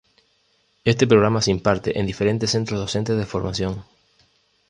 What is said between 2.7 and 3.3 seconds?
Docentes de